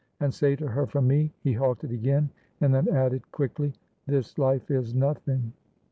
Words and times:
"And 0.19 0.33
say 0.33 0.55
to 0.55 0.67
her 0.67 0.87
from 0.87 1.05
me 1.07 1.31
—"He 1.43 1.53
halted 1.53 1.91
again, 1.91 2.31
and 2.59 2.73
then 2.73 2.89
added 2.89 3.31
quickly, 3.31 3.73
"This 4.07 4.39
life 4.39 4.71
is 4.71 4.95
nothing!" 4.95 5.53